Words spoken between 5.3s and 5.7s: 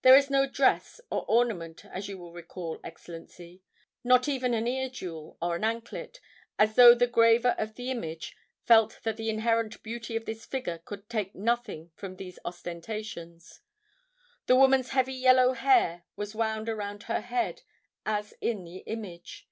or an